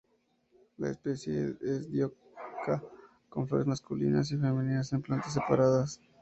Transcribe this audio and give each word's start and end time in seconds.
La 0.77 0.89
especie 0.89 1.55
es 1.61 1.87
dioica, 1.91 2.81
con 3.29 3.47
flores 3.47 3.67
masculinas 3.67 4.31
y 4.31 4.37
femeninas 4.39 4.91
en 4.93 5.03
plantas 5.03 5.31
separadas. 5.35 6.01